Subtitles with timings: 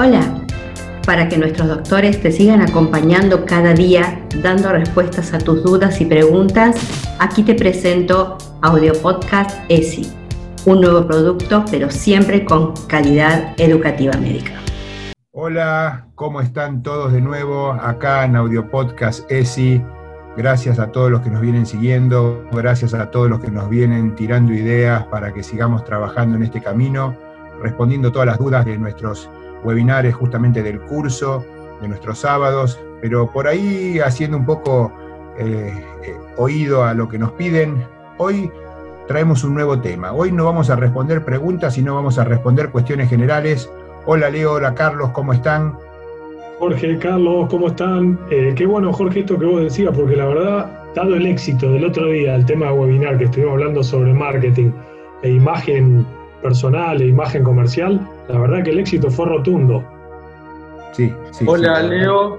[0.00, 0.20] Hola,
[1.06, 6.04] para que nuestros doctores te sigan acompañando cada día dando respuestas a tus dudas y
[6.04, 6.76] preguntas,
[7.18, 10.08] aquí te presento Audio Podcast ESI,
[10.66, 14.52] un nuevo producto pero siempre con calidad educativa médica.
[15.32, 19.82] Hola, ¿cómo están todos de nuevo acá en Audio Podcast ESI?
[20.36, 24.14] Gracias a todos los que nos vienen siguiendo, gracias a todos los que nos vienen
[24.14, 27.16] tirando ideas para que sigamos trabajando en este camino,
[27.60, 29.28] respondiendo todas las dudas de nuestros
[29.64, 31.44] webinares justamente del curso,
[31.80, 34.92] de nuestros sábados, pero por ahí haciendo un poco
[35.38, 35.72] eh,
[36.04, 37.82] eh, oído a lo que nos piden,
[38.18, 38.50] hoy
[39.06, 40.12] traemos un nuevo tema.
[40.12, 43.70] Hoy no vamos a responder preguntas, sino vamos a responder cuestiones generales.
[44.06, 45.76] Hola Leo, hola Carlos, ¿cómo están?
[46.58, 48.18] Jorge, Carlos, ¿cómo están?
[48.30, 51.84] Eh, qué bueno, Jorge, esto que vos decías, porque la verdad, dado el éxito del
[51.84, 54.72] otro día, el tema de webinar que estuvimos hablando sobre marketing
[55.22, 56.04] e imagen
[56.42, 59.84] personal e imagen comercial, la verdad que el éxito fue rotundo.
[60.92, 61.44] Sí, sí.
[61.46, 62.38] Hola Leo,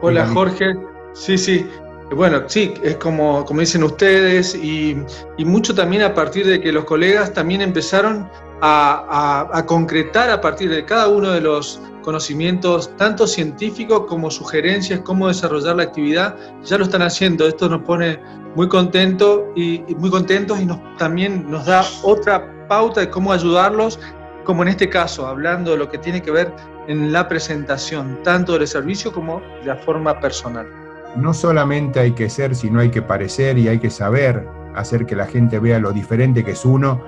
[0.00, 0.74] hola Jorge.
[1.14, 1.66] Sí, sí.
[2.10, 4.96] Bueno, sí, es como, como dicen ustedes y,
[5.38, 8.28] mucho también a partir de que los colegas también empezaron
[8.60, 15.28] a, concretar a partir de cada uno de los conocimientos, tanto científicos como sugerencias, cómo
[15.28, 17.46] desarrollar la actividad, ya lo están haciendo.
[17.46, 18.18] Esto nos pone
[18.54, 23.98] muy contentos y, muy contentos y nos, también nos da otra pauta de cómo ayudarlos,
[24.44, 26.52] como en este caso, hablando de lo que tiene que ver
[26.88, 30.66] en la presentación, tanto del servicio como de la forma personal.
[31.16, 35.16] No solamente hay que ser, sino hay que parecer y hay que saber hacer que
[35.16, 37.00] la gente vea lo diferente que es uno,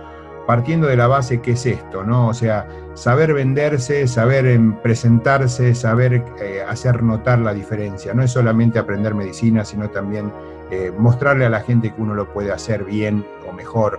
[0.46, 2.28] partiendo de la base que es esto, ¿no?
[2.28, 8.14] O sea, saber venderse, saber em, presentarse, saber eh, hacer notar la diferencia.
[8.14, 10.32] No es solamente aprender medicina, sino también
[10.70, 13.98] eh, mostrarle a la gente que uno lo puede hacer bien o mejor.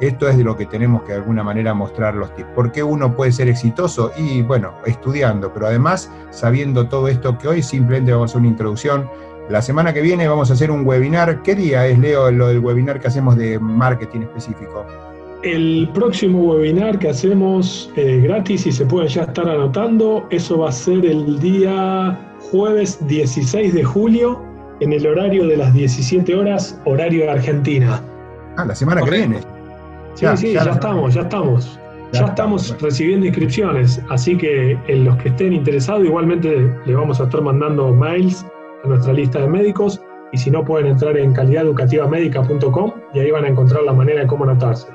[0.00, 2.48] Esto es de lo que tenemos que de alguna manera mostrar los tips.
[2.54, 4.12] ¿Por qué uno puede ser exitoso?
[4.16, 8.50] Y bueno, estudiando, pero además sabiendo todo esto que hoy simplemente vamos a hacer una
[8.50, 9.08] introducción.
[9.48, 11.42] La semana que viene vamos a hacer un webinar.
[11.42, 14.86] ¿Qué día es, Leo, lo del webinar que hacemos de marketing específico?
[15.42, 20.68] El próximo webinar que hacemos eh, gratis y se pueden ya estar anotando, eso va
[20.68, 24.42] a ser el día jueves 16 de julio
[24.80, 28.02] en el horario de las 17 horas, horario de Argentina.
[28.56, 29.57] Ah, la semana que viene.
[30.14, 31.78] Sí, sí, ya, estamos, ya estamos.
[32.12, 37.24] Ya, estamos recibiendo inscripciones, así que en los que estén interesados, igualmente le vamos a
[37.24, 38.46] estar mandando mails
[38.84, 40.00] a nuestra lista de médicos
[40.32, 44.26] y si no pueden entrar en calidadeducativamedica.com y ahí van a encontrar la manera de
[44.26, 44.88] cómo anotarse.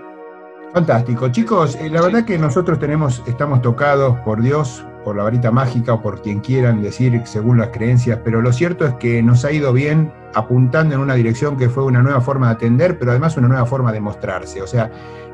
[0.73, 1.29] Fantástico.
[1.29, 5.93] Chicos, eh, la verdad que nosotros tenemos, estamos tocados por Dios, por la varita mágica
[5.93, 9.51] o por quien quieran decir según las creencias, pero lo cierto es que nos ha
[9.51, 13.37] ido bien apuntando en una dirección que fue una nueva forma de atender, pero además
[13.37, 14.61] una nueva forma de mostrarse.
[14.61, 14.89] O sea,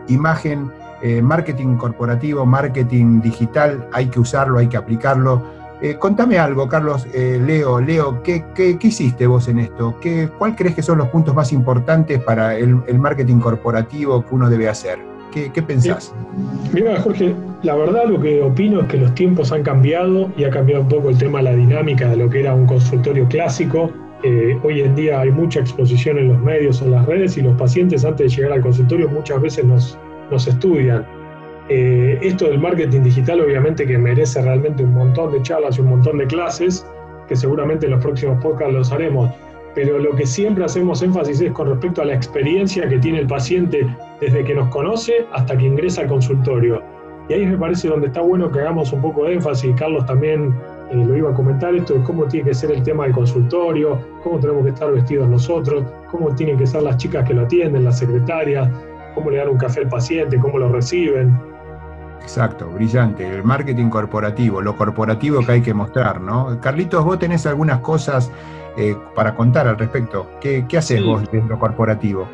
[0.07, 0.71] imagen,
[1.01, 5.43] eh, marketing corporativo, marketing digital, hay que usarlo, hay que aplicarlo.
[5.81, 9.97] Eh, contame algo, Carlos, Leo, Leo, ¿qué, ¿qué, hiciste vos en esto?
[10.01, 14.49] ¿Qué, ¿Cuál crees que son los puntos más importantes para el marketing corporativo que uno
[14.49, 14.99] debe hacer?
[15.31, 16.13] ¿Qué, pensás?
[16.73, 20.49] Mira, Jorge, la verdad lo que opino es que los tiempos han cambiado y ha
[20.49, 23.91] cambiado un poco el tema, la dinámica de lo que era un consultorio clásico.
[24.23, 27.57] Eh, hoy en día hay mucha exposición en los medios, en las redes y los
[27.57, 29.97] pacientes antes de llegar al consultorio muchas veces nos,
[30.31, 31.05] nos estudian.
[31.67, 35.89] Eh, esto del marketing digital obviamente que merece realmente un montón de charlas y un
[35.89, 36.85] montón de clases,
[37.27, 39.29] que seguramente en los próximos podcasts los haremos
[39.75, 43.27] pero lo que siempre hacemos énfasis es con respecto a la experiencia que tiene el
[43.27, 43.85] paciente
[44.19, 46.81] desde que nos conoce hasta que ingresa al consultorio.
[47.29, 50.53] Y ahí me parece donde está bueno que hagamos un poco de énfasis, Carlos también
[50.89, 53.99] eh, lo iba a comentar, esto de cómo tiene que ser el tema del consultorio,
[54.23, 57.83] cómo tenemos que estar vestidos nosotros, cómo tienen que ser las chicas que lo atienden,
[57.83, 58.67] las secretarias,
[59.13, 61.39] cómo le dan un café al paciente, cómo lo reciben.
[62.19, 63.27] Exacto, brillante.
[63.27, 66.59] El marketing corporativo, lo corporativo que hay que mostrar, ¿no?
[66.59, 68.31] Carlitos, vos tenés algunas cosas
[68.75, 70.31] eh, para contar al respecto.
[70.41, 72.27] ¿Qué, qué haces vos en lo corporativo?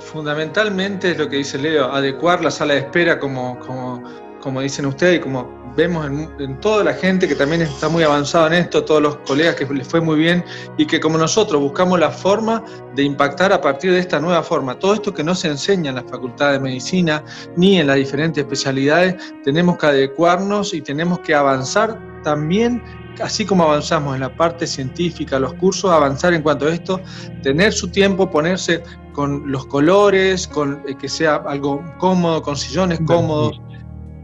[0.00, 4.02] Fundamentalmente es lo que dice Leo, adecuar la sala de espera como, como,
[4.40, 8.48] como dicen ustedes y como vemos en, toda la gente que también está muy avanzada
[8.48, 10.44] en esto, todos los colegas que les fue muy bien
[10.76, 12.64] y que como nosotros buscamos la forma
[12.96, 14.78] de impactar a partir de esta nueva forma.
[14.78, 17.22] Todo esto que no se enseña en la Facultad de Medicina
[17.56, 19.14] ni en las diferentes especialidades,
[19.44, 22.82] tenemos que adecuarnos y tenemos que avanzar también
[23.22, 27.00] así como avanzamos en la parte científica, los cursos, avanzar en cuanto a esto,
[27.42, 28.82] tener su tiempo, ponerse
[29.12, 33.60] con los colores, con eh, que sea algo cómodo, con sillones cómodos.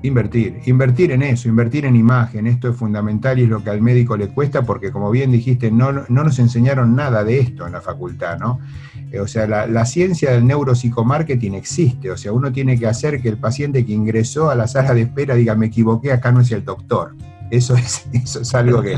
[0.07, 3.83] Invertir, invertir en eso, invertir en imagen, esto es fundamental y es lo que al
[3.83, 7.73] médico le cuesta porque como bien dijiste, no, no nos enseñaron nada de esto en
[7.73, 8.61] la facultad, ¿no?
[9.11, 13.29] Eh, o sea, la, ciencia del neuropsicomarketing existe, o sea, uno tiene que hacer que
[13.29, 16.53] el paciente que ingresó a la sala de espera diga, me equivoqué, acá no es
[16.53, 17.17] el doctor.
[17.51, 18.97] Eso es, eso es algo que,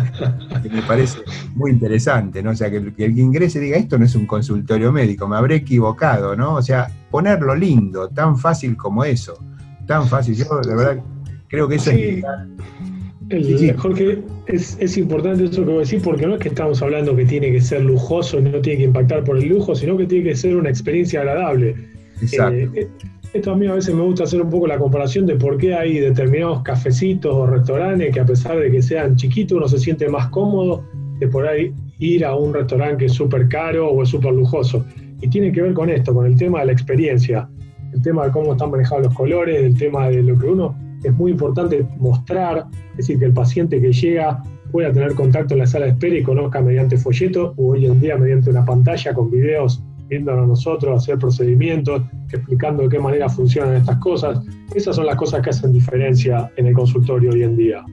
[0.71, 1.21] me parece
[1.55, 2.51] muy interesante, ¿no?
[2.51, 5.37] O sea, que, que el que ingrese diga, esto no es un consultorio médico, me
[5.37, 6.57] habré equivocado, ¿no?
[6.57, 9.39] O sea, ponerlo lindo, tan fácil como eso,
[9.89, 10.37] tan fácil.
[10.37, 11.03] Yo, de verdad,
[11.49, 12.23] creo que eso es...
[13.31, 16.81] El, Jorge, es, es, importante eso que voy a decir, porque no es que estamos
[16.81, 20.07] hablando que tiene que ser lujoso, no tiene que impactar por el lujo, sino que
[20.07, 21.75] tiene que ser una experiencia agradable.
[22.23, 22.57] Exacto.
[22.75, 22.89] Eh,
[23.35, 25.75] esto a mí a veces me gusta hacer un poco la comparación de por qué
[25.75, 30.09] hay determinados cafecitos o restaurantes que a pesar de que sean chiquitos uno se siente
[30.09, 30.83] más cómodo
[31.19, 34.87] de por ahí ir a un restaurante que es súper caro o es súper lujoso.
[35.21, 37.47] Y tiene que ver con esto, con el tema de la experiencia,
[37.93, 41.13] el tema de cómo están manejados los colores, el tema de lo que uno es
[41.13, 44.43] muy importante mostrar, es decir, que el paciente que llega
[44.73, 48.01] pueda tener contacto en la sala de espera y conozca mediante folleto o hoy en
[48.01, 52.03] día mediante una pantalla con videos viéndonos a nosotros hacer procedimientos,
[52.33, 54.41] explicando de qué manera funcionan estas cosas.
[54.75, 57.85] Esas son las cosas que hacen diferencia en el consultorio hoy en día.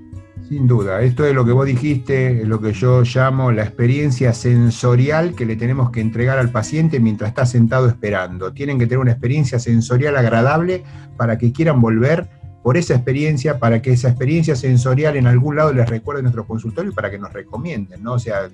[0.48, 4.32] Sin duda, esto es lo que vos dijiste, es lo que yo llamo la experiencia
[4.32, 8.54] sensorial que le tenemos que entregar al paciente mientras está sentado esperando.
[8.54, 10.84] Tienen que tener una experiencia sensorial agradable
[11.18, 12.30] para que quieran volver
[12.62, 16.92] por esa experiencia, para que esa experiencia sensorial en algún lado les recuerde nuestro consultorio
[16.92, 18.14] y para que nos recomienden, ¿no?
[18.14, 18.48] O sea,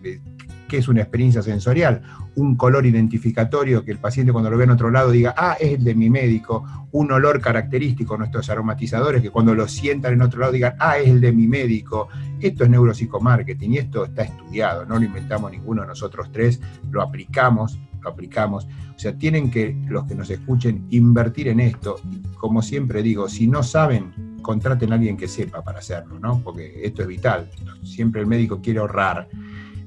[0.72, 2.02] ¿qué es una experiencia sensorial?
[2.36, 5.74] Un color identificatorio que el paciente cuando lo ve en otro lado diga, ah, es
[5.74, 6.64] el de mi médico,
[6.94, 11.10] un olor característico, nuestros aromatizadores que cuando lo sientan en otro lado digan, ah, es
[11.10, 12.08] el de mi médico.
[12.40, 17.02] Esto es neuropsicomarketing y esto está estudiado, no lo inventamos ninguno de nosotros tres, lo
[17.02, 18.68] aplicamos lo aplicamos.
[18.96, 21.98] O sea, tienen que los que nos escuchen invertir en esto.
[22.40, 26.42] como siempre digo, si no saben, contraten a alguien que sepa para hacerlo, ¿no?
[26.44, 27.52] Porque esto es vital.
[27.84, 29.28] Siempre el médico quiere ahorrar.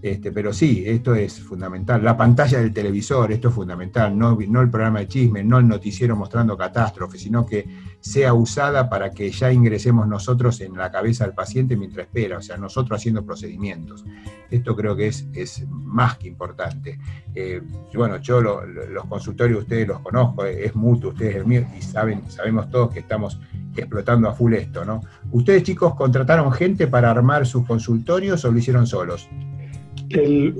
[0.04, 2.04] Este, pero sí, esto es fundamental.
[2.04, 4.18] La pantalla del televisor, esto es fundamental.
[4.18, 7.66] No, el programa de chisme, no el noticiero mostrando catástrofes, sino que
[8.00, 12.42] sea usada para que ya ingresemos nosotros en la cabeza del paciente mientras espera, o
[12.42, 14.04] sea, nosotros haciendo procedimientos.
[14.50, 16.98] Esto creo que es, más que importante.
[17.34, 17.62] Eh,
[17.94, 22.68] bueno, yo los consultorios ustedes los conozco, es mutuo, ustedes el mío, y saben, sabemos
[22.68, 23.40] todos que estamos
[23.74, 25.00] explotando a full esto, ¿no?
[25.30, 29.30] ¿Ustedes chicos contrataron gente para armar sus consultorios o lo hicieron solos?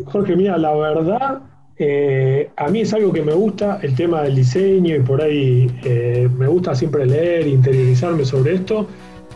[0.07, 1.43] Jorge, mira, la verdad,
[1.77, 5.71] eh, a mí es algo que me gusta, el tema del diseño y por ahí
[5.85, 8.87] eh, me gusta siempre leer, interiorizarme sobre esto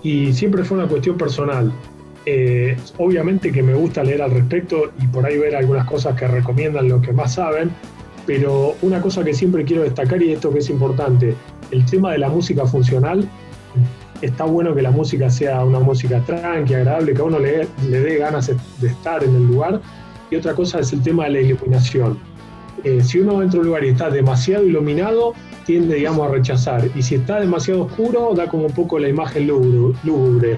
[0.03, 1.73] y siempre fue una cuestión personal.
[2.27, 6.29] Eh, obviamente que me gusta leer al respecto y por ahí ver algunas cosas que
[6.29, 7.71] recomiendan los que más saben,
[8.27, 11.35] pero una cosa que siempre quiero destacar y esto que es importante,
[11.71, 13.29] el tema de la música funcional,
[14.21, 18.01] está bueno que la música sea una música tranqui, agradable, que a uno le, le
[18.01, 18.49] dé ganas
[18.81, 19.81] de estar en el lugar,
[20.31, 22.19] y otra cosa es el tema de la iluminación.
[22.85, 25.35] Eh, si uno entra a un lugar y está demasiado iluminado,
[25.67, 26.89] tiende, digamos, a rechazar.
[26.95, 30.57] Y si está demasiado oscuro, da como un poco la imagen lúgubre.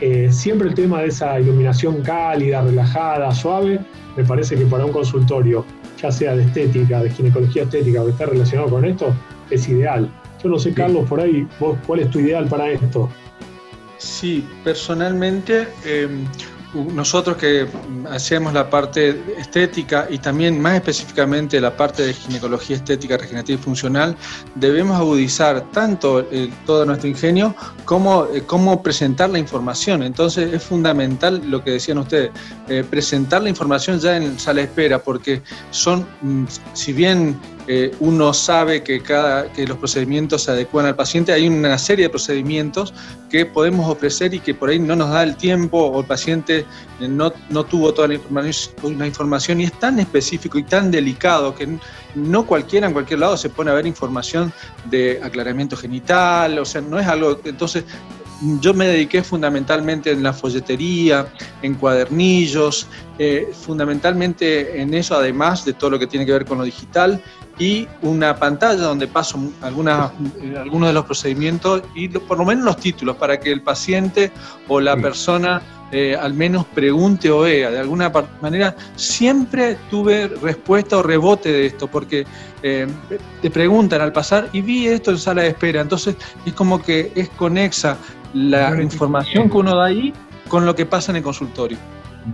[0.00, 3.80] Eh, siempre el tema de esa iluminación cálida, relajada, suave,
[4.16, 5.64] me parece que para un consultorio,
[6.00, 9.14] ya sea de estética, de ginecología estética o que esté relacionado con esto,
[9.50, 10.10] es ideal.
[10.42, 13.08] Yo no sé, Carlos, por ahí, vos, ¿cuál es tu ideal para esto?
[13.98, 16.24] Sí, personalmente, em,
[16.74, 17.66] nosotros que
[18.10, 23.62] hacemos la parte estética y también más específicamente la parte de ginecología estética, regenerativa y
[23.62, 24.16] funcional,
[24.54, 27.54] debemos agudizar tanto eh, todo nuestro ingenio
[27.84, 30.02] como eh, cómo presentar la información.
[30.02, 32.30] Entonces es fundamental lo que decían ustedes,
[32.68, 37.38] eh, presentar la información ya en sala de espera, porque son, mm, si bien
[37.68, 42.06] eh, uno sabe que, cada, que los procedimientos se adecuan al paciente, hay una serie
[42.06, 42.92] de procedimientos
[43.30, 46.66] que podemos ofrecer y que por ahí no nos da el tiempo o el paciente
[47.00, 48.14] eh, no, no tuvo toda la
[49.06, 51.68] información, y es tan específico y tan delicado que
[52.14, 54.52] no cualquiera en cualquier lado se pone a ver información
[54.90, 57.84] de aclaramiento genital, o sea, no es algo, entonces
[58.60, 61.28] yo me dediqué fundamentalmente en la folletería,
[61.62, 62.88] en cuadernillos,
[63.18, 67.22] eh, fundamentalmente en eso, además de todo lo que tiene que ver con lo digital,
[67.58, 72.64] y una pantalla donde paso algunas, eh, algunos de los procedimientos y por lo menos
[72.64, 74.32] los títulos para que el paciente
[74.68, 77.70] o la persona eh, al menos pregunte o vea.
[77.70, 82.26] De alguna manera siempre tuve respuesta o rebote de esto, porque
[82.62, 85.80] te preguntan al pasar y vi esto en sala de espera.
[85.80, 86.16] Entonces
[86.46, 87.98] es como que es conexa
[88.32, 90.14] la información que uno da ahí
[90.48, 91.78] con lo que pasa en el consultorio.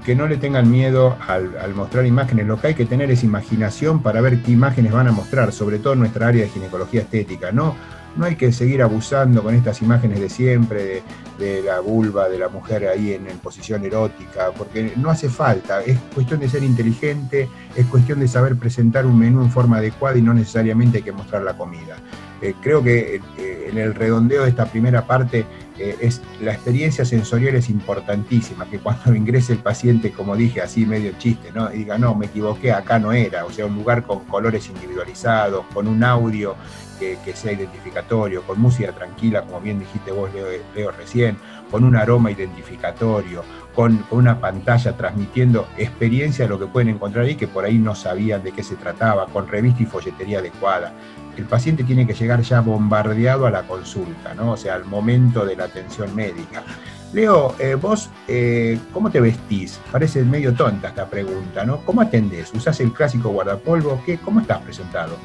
[0.04, 4.02] Que no le tengan miedo al, mostrar imágenes, lo que hay que tener es imaginación
[4.02, 7.52] para ver qué imágenes van a mostrar, sobre todo en nuestra área de ginecología estética.
[7.52, 7.74] No,
[8.16, 11.02] no hay que seguir abusando con estas imágenes de siempre,
[11.38, 15.98] de, la vulva, de la mujer ahí en, posición erótica, porque no hace falta, es
[16.14, 20.22] cuestión de ser inteligente, es cuestión de saber presentar un menú en forma adecuada y
[20.22, 21.96] no necesariamente hay que mostrar la comida.
[22.42, 25.44] Eh, creo que eh, en el redondeo de esta primera parte
[25.78, 30.84] eh, es, la experiencia sensorial es importantísima, que cuando ingrese el paciente, como dije, así
[30.84, 31.72] medio chiste, ¿no?
[31.72, 35.64] y diga, no, me equivoqué, acá no era, o sea, un lugar con colores individualizados,
[35.72, 36.56] con un audio
[36.98, 40.30] que, sea identificatorio, con música tranquila, como bien dijiste vos,
[40.74, 41.36] Leo, recién,
[41.70, 43.42] con un aroma identificatorio,
[43.74, 47.94] con, una pantalla transmitiendo experiencia de lo que pueden encontrar ahí, que por ahí no
[47.94, 50.92] sabían de qué se trataba, con revista y folletería adecuada
[51.38, 54.52] el paciente tiene que llegar ya bombardeado a la consulta, ¿no?
[54.52, 56.64] O sea, al momento de la atención médica.
[57.12, 59.80] Leo, eh, vos, eh, ¿cómo te vestís?
[59.90, 61.78] Parece medio tonta esta pregunta, ¿no?
[61.84, 62.52] ¿Cómo atendés?
[62.52, 64.02] ¿Usás el clásico guardapolvo?
[64.04, 65.16] ¿Qué, ¿Cómo estás presentado?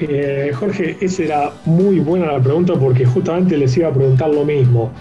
[0.00, 4.44] Eh, Jorge, esa era muy buena la pregunta porque justamente les iba a preguntar lo
[4.44, 4.92] mismo.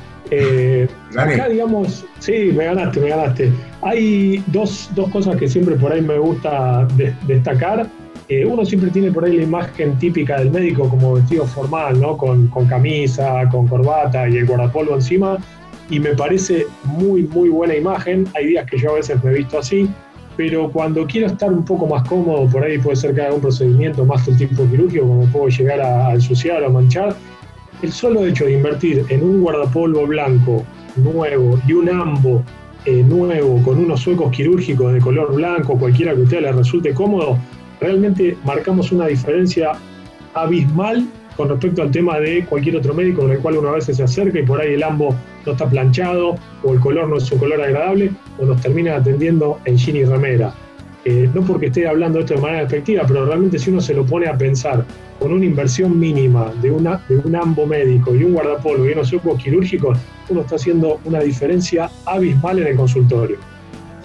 [1.15, 3.51] acá, digamos, sí, me ganaste, me ganaste.
[3.81, 6.87] Hay dos, cosas que siempre por ahí me gusta
[7.27, 7.87] destacar.
[8.29, 12.17] Eh, uno siempre tiene por ahí la imagen típica del médico como vestido formal, ¿no?
[12.17, 15.37] Con, camisa, con corbata y el guardapolvo encima,
[15.89, 18.27] y me parece muy, muy buena imagen.
[18.35, 19.89] Hay días que yo a veces me he visto así,
[20.37, 23.41] pero cuando quiero estar un poco más cómodo, por ahí puede ser que haga un
[23.41, 27.15] procedimiento más del tipo quirúrgico, como puedo llegar a, ensuciar o manchar,
[27.81, 30.63] el solo hecho de invertir en un guardapolvo blanco
[30.95, 32.43] nuevo y un ambo
[32.85, 36.93] eh, nuevo con unos suecos quirúrgicos de color blanco, cualquiera que a usted le resulte
[36.93, 37.37] cómodo,
[37.81, 39.71] realmente marcamos una diferencia
[40.35, 43.97] abismal con respecto al tema de cualquier otro médico con el cual uno a veces
[43.97, 45.15] se acerca y por ahí el ambo
[45.45, 49.59] no está planchado o el color no es un color agradable o nos termina atendiendo
[49.65, 50.53] en jean y remera.
[51.05, 54.05] Eh, no porque esté hablando esto de manera efectiva, pero realmente si uno se lo
[54.05, 54.83] pone a pensar
[55.19, 59.13] con una inversión mínima de, una, de un ambo médico y un guardapolvo y unos
[59.13, 63.37] ojos quirúrgicos, uno está haciendo una diferencia abismal en el consultorio.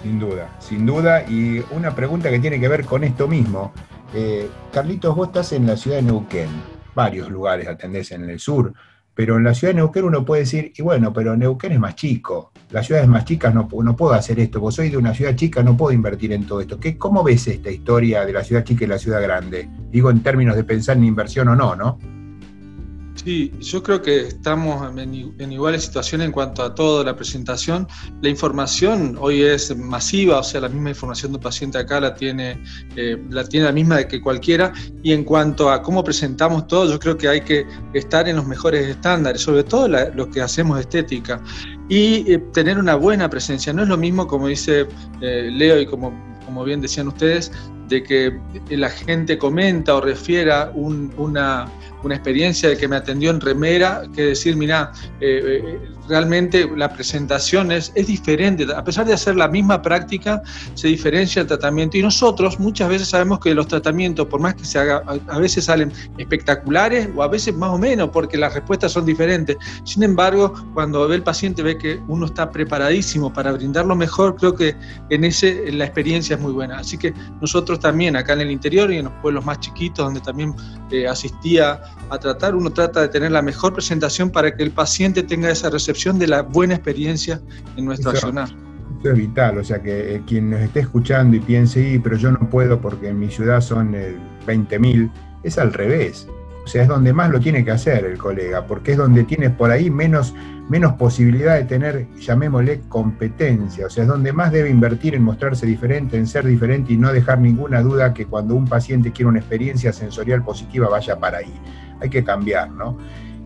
[0.03, 1.25] Sin duda, sin duda.
[1.29, 3.73] Y una pregunta que tiene que ver con esto mismo.
[4.15, 6.49] Eh, Carlitos, vos estás en la ciudad de Neuquén,
[6.95, 8.73] varios lugares atendés en el sur,
[9.15, 11.95] pero en la ciudad de Neuquén uno puede decir, y bueno, pero Neuquén es más
[11.97, 15.37] chico, las ciudades más chicas no, no puedo hacer esto, vos soy de una ciudad
[15.37, 16.81] chica, no puedo invertir en todo esto.
[16.81, 19.69] ¿Qué, ¿Cómo ves esta historia de la ciudad chica y la ciudad grande?
[19.91, 21.99] Digo en términos de pensar en inversión o no, ¿no?
[23.25, 27.87] Sí, yo creo que estamos en, igual situación en cuanto a toda la presentación.
[28.21, 32.17] La información hoy es masiva, o sea, la misma información de un paciente acá la
[32.17, 32.61] tiene,
[32.97, 34.73] eh, la tiene la misma que cualquiera.
[35.05, 37.65] Y en cuanto a cómo presentamos todo, yo creo que hay que
[37.95, 41.41] estar en los mejores estándares, sobre todo lo que hacemos estética.
[41.89, 43.73] Y eh, tener una buena presencia.
[43.73, 44.89] No es lo mismo, como dice
[45.21, 46.13] eh, Leo y como,
[46.45, 47.53] como bien decían ustedes,
[47.89, 51.69] de que la gente comenta o refiera una
[52.03, 55.79] una experiencia de que me atendió en remera, que decir, mira, eh, eh,
[56.09, 60.43] realmente la presentación es, diferente, a pesar de hacer la misma práctica,
[60.75, 61.97] se diferencia el tratamiento.
[61.97, 65.65] Y nosotros muchas veces sabemos que los tratamientos, por más que se haga, a veces
[65.67, 69.57] salen espectaculares o a veces más o menos, porque las respuestas son diferentes.
[69.85, 74.55] Sin embargo, cuando ve el paciente ve que uno está preparadísimo para brindarlo mejor, creo
[74.55, 74.75] que
[75.11, 76.79] en ese la experiencia es muy buena.
[76.79, 80.21] Así que nosotros también acá en el interior y en los pueblos más chiquitos, donde
[80.21, 80.55] también
[80.91, 81.81] eh, asistía
[82.11, 85.71] a tratar, uno trata de tener la mejor presentación para que el paciente tenga esa
[85.71, 87.41] recepción de la buena experiencia
[87.77, 88.49] en nuestro accionar.
[89.01, 92.31] Eso es vital, o sea que eh, quien nos esté escuchando y piense, pero yo
[92.31, 95.11] no puedo porque en mi ciudad son 20.000, eh,
[95.43, 96.29] es al revés.
[96.65, 99.51] O sea, es donde más lo tiene que hacer el colega, porque es donde tienes
[99.51, 100.33] por ahí menos,
[100.69, 103.87] menos posibilidad de tener, llamémosle, competencia.
[103.87, 107.13] O sea, es donde más debe invertir en mostrarse diferente, en ser diferente y no
[107.13, 111.53] dejar ninguna duda que cuando un paciente quiere una experiencia sensorial positiva vaya para ahí
[112.03, 112.99] hay que cambiar, ¿no?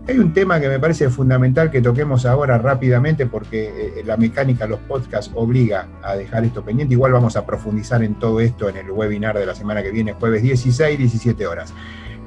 [0.08, 4.64] Hay un tema que me parece fundamental que toquemos ahora rápidamente porque eh, la mecánica,
[4.66, 6.94] los podcasts obliga a dejar esto pendiente.
[6.94, 10.12] Igual vamos a profundizar en todo esto en el webinar de la semana que viene,
[10.12, 11.74] jueves 16, 17 horas.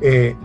[0.02, 0.36] Eh,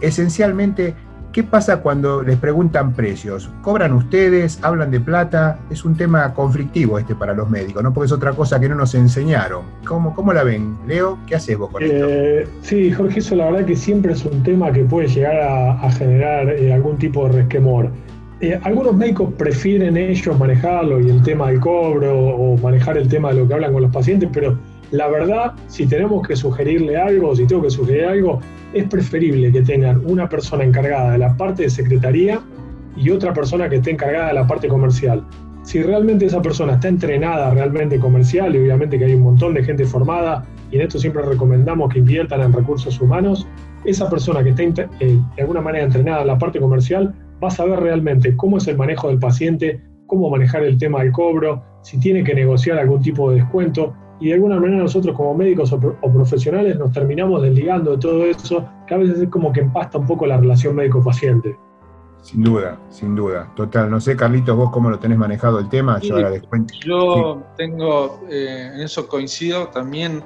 [0.00, 0.94] esencialmente,
[1.34, 3.50] ¿Qué pasa cuando les preguntan precios?
[3.60, 4.60] ¿Cobran ustedes?
[4.62, 5.58] ¿Hablan de plata?
[5.68, 7.92] Es un tema conflictivo este para los médicos, ¿no?
[7.92, 9.64] Porque es otra cosa que no nos enseñaron.
[9.84, 10.76] ¿Cómo, cómo la ven?
[10.86, 12.06] Leo, ¿qué haces vos con esto?
[12.08, 15.90] Eh, sí, Jorge, eso la verdad que siempre es un tema que puede llegar a,
[15.90, 17.90] generar eh, algún tipo de resquemor.
[18.40, 23.30] Eh, algunos médicos prefieren ellos manejarlo y el tema del cobro o manejar el tema
[23.30, 24.56] de lo que hablan con los pacientes, pero
[24.94, 28.38] la verdad, si tenemos que sugerirle algo, si tengo que sugerir algo,
[28.72, 32.40] es preferible que tengan una persona encargada de la parte de secretaría
[32.96, 35.24] y otra persona que esté encargada de la parte comercial.
[35.64, 39.64] Si realmente esa persona está entrenada realmente comercial, y obviamente que hay un montón de
[39.64, 43.48] gente formada, y en esto siempre recomendamos que inviertan en recursos humanos,
[43.84, 47.50] esa persona que está eh, de alguna manera entrenada en la parte comercial va a
[47.50, 51.98] saber realmente cómo es el manejo del paciente, cómo manejar el tema del cobro, si
[51.98, 53.92] tiene que negociar algún tipo de descuento,
[54.24, 58.66] y de alguna manera nosotros como médicos o, profesionales nos terminamos desligando de todo eso,
[58.86, 61.58] que a veces es como que empasta un poco la relación médico-paciente.
[62.22, 63.90] Sin duda, sin duda, total.
[63.90, 66.00] No sé, Carlitos, vos cómo lo tenés manejado el tema.
[66.00, 66.30] yo ahora
[66.82, 70.24] Yo tengo, eh, en eso coincido también.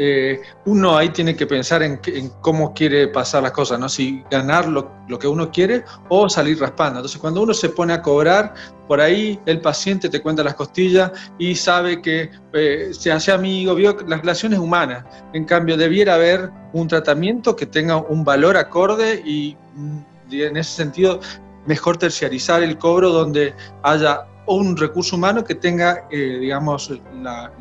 [0.00, 2.00] Eh, uno ahí tiene que pensar en,
[2.40, 3.88] cómo quiere pasar las cosas, ¿no?
[3.88, 7.00] Si ganar lo, que uno quiere o salir raspando.
[7.00, 8.54] Entonces, cuando uno se pone a cobrar,
[8.86, 13.74] por ahí el paciente te cuenta las costillas y sabe que eh, se hace amigo,
[13.74, 15.04] vio las relaciones humanas.
[15.32, 19.98] En cambio, debiera haber un tratamiento que tenga un valor acorde y mm,
[20.30, 21.18] en ese sentido
[21.66, 23.52] mejor terciarizar el cobro donde
[23.82, 24.26] haya
[24.56, 26.90] un recurso humano que tenga, eh, digamos,
[27.22, 27.52] la,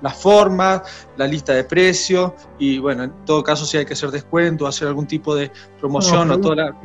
[0.00, 0.82] la, forma,
[1.16, 4.88] la lista de precios y, bueno, en todo caso, si hay que hacer descuento, hacer
[4.88, 6.76] algún tipo de promoción o toda la...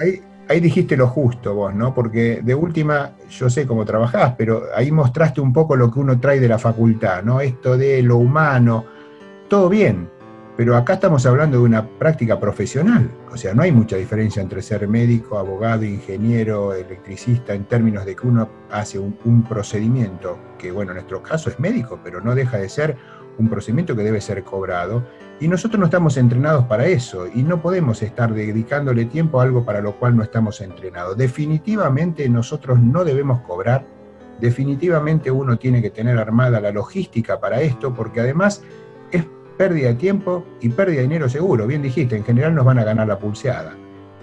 [0.00, 1.94] ahí, ahí, dijiste lo justo vos, ¿no?
[1.94, 6.18] Porque de última, yo sé cómo trabajás, pero ahí mostraste un poco lo que uno
[6.18, 7.40] trae de la facultad, ¿no?
[7.40, 8.84] Esto de lo humano,
[9.48, 10.08] todo bien,
[10.56, 14.60] pero acá estamos hablando de una práctica profesional, o sea, no hay mucha diferencia entre
[14.60, 20.90] ser médico, abogado, ingeniero, electricista, en términos de que uno hace un, procedimiento, que bueno,
[20.92, 22.96] en nuestro caso es médico, pero no deja de ser
[23.38, 25.06] un procedimiento que debe ser cobrado,
[25.40, 29.64] y nosotros no estamos entrenados para eso, y no podemos estar dedicándole tiempo a algo
[29.64, 31.16] para lo cual no estamos entrenados.
[31.16, 33.86] Definitivamente nosotros no debemos cobrar,
[34.38, 38.62] definitivamente uno tiene que tener armada la logística para esto, porque además
[39.62, 41.68] pérdida de tiempo y pérdida de dinero seguro.
[41.68, 43.76] Bien dijiste, en general nos van a ganar la pulseada.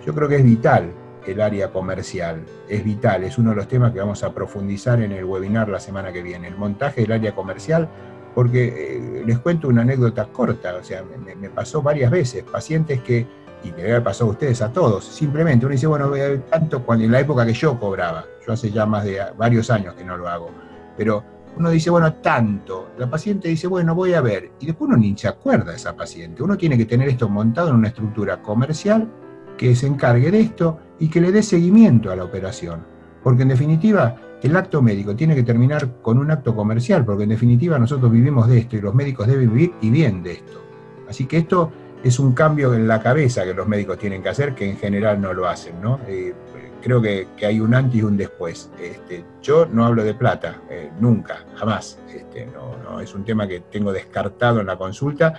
[0.05, 0.91] Yo creo que es vital
[1.25, 5.13] el área comercial, es vital, es uno de los temas que vamos a profundizar en
[5.13, 7.88] el webinar la semana que viene, el montaje del área comercial,
[8.36, 13.25] porque eh, les cuento una anécdota corta, o sea, me, pasó varias veces, pacientes que,
[13.63, 16.12] y me había pasado a ustedes a todos, simplemente uno dice, bueno,
[16.50, 19.93] tanto cuando en la época que yo cobraba, yo hace ya más de varios años
[19.93, 20.50] que no lo hago,
[20.98, 21.24] pero
[21.60, 22.92] uno dice, bueno, tanto.
[22.98, 24.51] La paciente dice, bueno, voy a ver.
[24.62, 26.42] Y después uno ni se acuerda de esa paciente.
[26.42, 29.10] Uno tiene que tener esto montado en una estructura comercial
[29.58, 32.86] que se encargue de esto y que le dé seguimiento a la operación.
[33.22, 37.30] Porque en definitiva, el acto médico tiene que terminar con un acto comercial, porque en
[37.30, 40.63] definitiva nosotros vivimos de esto y los médicos deben vivir y bien de esto.
[41.10, 44.56] Así que esto es un cambio en la cabeza que los médicos tienen que hacer,
[44.56, 46.00] que en general no lo hacen, ¿no?
[46.08, 46.34] Eh,
[46.82, 48.72] creo que, hay un antes y un después.
[48.82, 52.00] Este, yo no hablo de plata, eh, nunca, jamás.
[52.13, 55.34] Este, no, es un tema que tengo descartado en la consulta,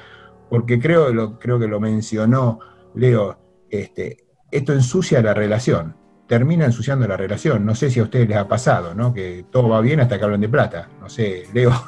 [0.49, 2.59] porque creo, lo, creo que lo mencionó
[2.95, 5.95] Leo, este, esto ensucia la relación,
[6.27, 7.65] termina ensuciando la relación.
[7.65, 9.13] No sé si a ustedes les ha pasado, ¿no?
[9.13, 10.89] Que todo va bien hasta que hablan de plata.
[11.01, 11.73] No sé, Leo.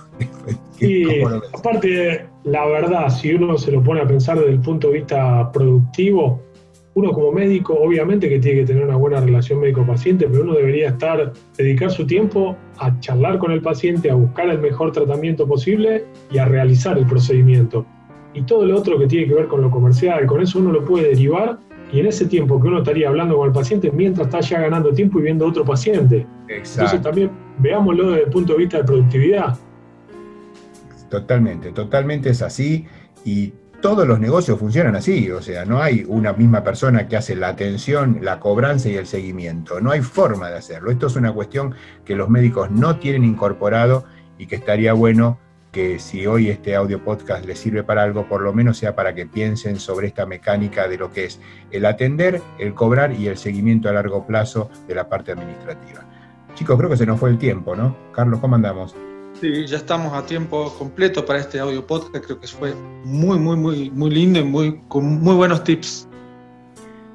[0.78, 1.04] Sí,
[1.56, 5.52] aparte, la verdad, si uno se lo pone a pensar desde el punto de vista
[5.52, 6.42] productivo,
[6.94, 10.90] uno como médico, obviamente que tiene que tener una buena relación médico-paciente, pero uno debería
[10.90, 16.04] estar, dedicar su tiempo a charlar con el paciente, a buscar el mejor tratamiento posible
[16.30, 17.86] y a realizar el procedimiento.
[18.34, 20.84] Y todo lo otro que tiene que ver con lo comercial, con eso uno lo
[20.84, 21.58] puede derivar
[21.92, 24.92] y en ese tiempo que uno estaría hablando con el paciente mientras está ya ganando
[24.92, 26.26] tiempo y viendo otro paciente.
[26.48, 29.58] Entonces también veámoslo desde el punto de vista de productividad.
[31.10, 32.86] Totalmente, totalmente es así
[33.24, 33.52] y
[33.82, 37.48] todos los negocios funcionan así, o sea, no hay una misma persona que hace la
[37.48, 40.90] atención, la cobranza y el seguimiento, no hay forma de hacerlo.
[40.90, 44.04] Esto es una cuestión que los médicos no tienen incorporado
[44.38, 45.38] y que estaría bueno
[45.72, 49.14] que si hoy este audio podcast les sirve para algo, por lo menos sea para
[49.14, 51.40] que piensen sobre esta mecánica de lo que es
[51.70, 56.04] el atender, el cobrar y el seguimiento a largo plazo de la parte administrativa.
[56.54, 57.96] Chicos, creo que se nos fue el tiempo, ¿no?
[58.12, 58.94] Carlos, ¿cómo andamos?
[59.42, 62.24] Sí, ya estamos a tiempo completo para este audio podcast.
[62.24, 66.06] Creo que fue muy, muy, muy, muy lindo y muy, con muy buenos tips.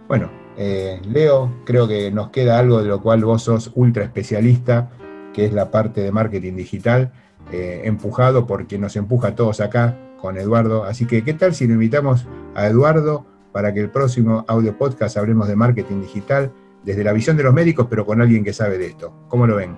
[0.10, 4.90] Bueno, eh, Leo, creo que nos queda algo de lo cual vos sos ultra especialista,
[5.34, 7.14] que es la parte de marketing digital,
[7.54, 10.84] eh, empujado porque nos empuja a todos acá con Eduardo.
[10.84, 15.16] Así que, ¿qué tal si lo invitamos a Eduardo para que el próximo audio podcast
[15.16, 16.52] hablemos de marketing digital
[16.84, 19.14] desde la visión de los médicos, pero con alguien que sabe de esto?
[19.30, 19.78] ¿Cómo lo ven?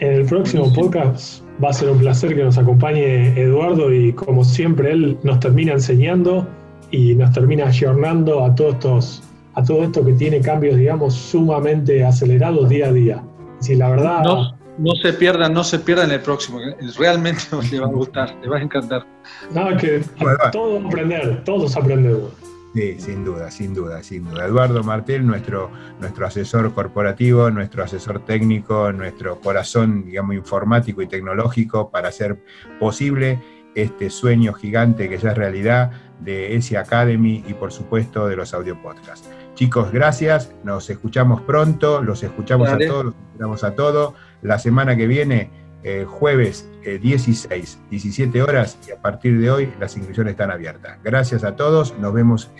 [0.00, 4.44] En el próximo podcast va a ser un placer que nos acompañe Eduardo y como
[4.44, 6.48] siempre él nos termina enseñando
[6.90, 9.22] y nos termina ayornando a todos estos
[9.56, 13.22] a todo esto que tiene cambios digamos sumamente acelerados día a día.
[13.58, 16.60] Si la verdad no, no se pierdan, no se pierdan el próximo,
[16.98, 19.06] realmente les va a gustar, les va a encantar.
[19.54, 20.02] No, que
[20.50, 22.30] todos aprender, todos aprendemos.
[22.74, 24.46] Sí, sin duda, sin duda, sin duda.
[24.46, 31.90] Eduardo Martel, nuestro, nuestro asesor corporativo, nuestro asesor técnico, nuestro corazón, digamos, informático y tecnológico
[31.90, 32.38] para hacer
[32.78, 33.40] posible
[33.74, 38.54] este sueño gigante que ya es realidad de ESI Academy y por supuesto de los
[38.54, 39.28] audio podcasts.
[39.54, 44.14] Chicos, gracias, nos escuchamos pronto, los escuchamos a todos, los escuchamos a todos.
[44.42, 45.50] La semana que viene
[45.82, 50.98] eh, jueves 16, eh, 17 horas y a partir de hoy las inscripciones están abiertas.
[51.02, 52.50] Gracias a todos, nos vemos